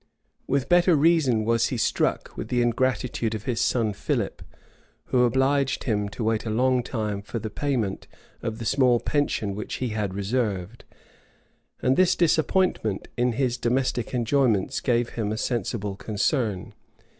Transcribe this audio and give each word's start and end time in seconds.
With 0.47 0.67
better 0.67 0.95
reason 0.95 1.45
was 1.45 1.67
he 1.67 1.77
struck 1.77 2.35
with 2.35 2.47
the 2.47 2.63
ingratitude 2.63 3.35
of 3.35 3.43
his 3.43 3.61
son 3.61 3.93
Philip, 3.93 4.41
who 5.09 5.25
obliged 5.25 5.83
him 5.83 6.09
to 6.09 6.23
wait 6.23 6.43
a 6.43 6.49
long 6.49 6.81
time 6.81 7.21
for 7.21 7.37
the 7.37 7.51
payment 7.51 8.07
of 8.41 8.57
the 8.57 8.65
small 8.65 8.99
pension 8.99 9.53
which 9.53 9.75
he 9.75 9.89
had 9.89 10.15
reserved, 10.15 10.85
and 11.83 11.97
this 11.97 12.15
disappointment 12.15 13.09
in 13.15 13.33
his 13.33 13.57
domestic 13.57 14.11
enjoyments 14.11 14.79
gave 14.79 15.09
him 15.09 15.31
a 15.31 15.37
sensible 15.37 15.95
concern. 15.95 16.73